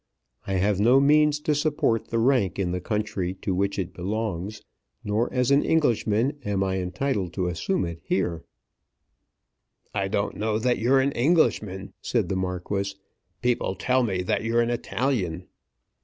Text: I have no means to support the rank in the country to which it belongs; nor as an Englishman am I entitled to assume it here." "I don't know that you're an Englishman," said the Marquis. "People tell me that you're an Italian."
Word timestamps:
I 0.47 0.53
have 0.53 0.79
no 0.79 0.99
means 0.99 1.39
to 1.41 1.53
support 1.53 2.07
the 2.07 2.17
rank 2.17 2.57
in 2.57 2.71
the 2.71 2.81
country 2.81 3.35
to 3.43 3.53
which 3.53 3.77
it 3.77 3.93
belongs; 3.93 4.63
nor 5.03 5.31
as 5.31 5.51
an 5.51 5.61
Englishman 5.63 6.39
am 6.43 6.63
I 6.63 6.77
entitled 6.79 7.33
to 7.33 7.45
assume 7.45 7.85
it 7.85 7.99
here." 8.03 8.43
"I 9.93 10.07
don't 10.07 10.37
know 10.37 10.57
that 10.57 10.79
you're 10.79 11.01
an 11.01 11.11
Englishman," 11.11 11.93
said 12.01 12.29
the 12.29 12.35
Marquis. 12.35 12.95
"People 13.43 13.75
tell 13.75 14.01
me 14.01 14.23
that 14.23 14.43
you're 14.43 14.61
an 14.61 14.71
Italian." 14.71 15.45